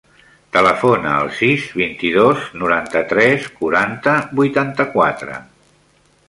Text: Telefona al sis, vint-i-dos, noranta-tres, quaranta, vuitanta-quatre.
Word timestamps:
Telefona 0.55 1.11
al 1.17 1.27
sis, 1.39 1.65
vint-i-dos, 1.81 2.47
noranta-tres, 2.63 3.45
quaranta, 3.61 4.15
vuitanta-quatre. 4.41 5.39